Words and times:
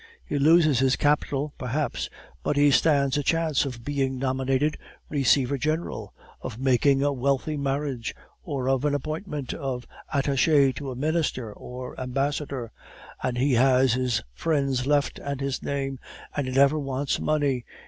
He 0.25 0.39
loses 0.39 0.79
his 0.79 0.95
capital, 0.95 1.53
perhaps, 1.59 2.09
but 2.41 2.57
he 2.57 2.71
stands 2.71 3.19
a 3.19 3.23
chance 3.23 3.65
of 3.65 3.85
being 3.85 4.17
nominated 4.17 4.75
Receiver 5.09 5.59
General, 5.59 6.11
of 6.41 6.57
making 6.57 7.03
a 7.03 7.13
wealthy 7.13 7.55
marriage, 7.55 8.15
or 8.41 8.67
of 8.67 8.83
an 8.83 8.95
appointment 8.95 9.53
of 9.53 9.85
attache 10.11 10.71
to 10.73 10.89
a 10.89 10.95
minister 10.95 11.53
or 11.53 11.99
ambassador; 11.99 12.71
and 13.21 13.37
he 13.37 13.53
has 13.53 13.93
his 13.93 14.23
friends 14.33 14.87
left 14.87 15.19
and 15.19 15.39
his 15.39 15.61
name, 15.61 15.99
and 16.35 16.47
he 16.47 16.53
never 16.55 16.79
wants 16.79 17.19
money. 17.19 17.63